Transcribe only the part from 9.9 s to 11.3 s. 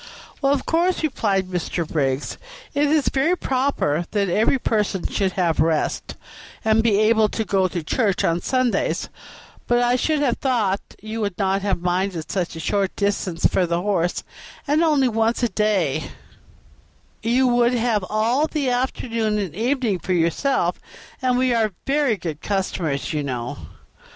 should have thought you